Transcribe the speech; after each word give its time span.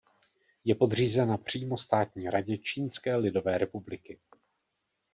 Je 0.65 0.75
podřízena 0.75 1.37
přímo 1.37 1.77
Státní 1.77 2.29
radě 2.29 2.57
Čínské 2.57 3.15
lidové 3.15 3.57
republiky. 3.57 4.19